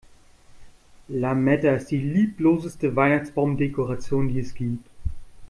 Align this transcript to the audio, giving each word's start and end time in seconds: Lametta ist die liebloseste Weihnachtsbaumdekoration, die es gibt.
Lametta 1.11 1.73
ist 1.75 1.91
die 1.91 1.99
liebloseste 1.99 2.95
Weihnachtsbaumdekoration, 2.95 4.29
die 4.29 4.39
es 4.39 4.55
gibt. 4.55 4.89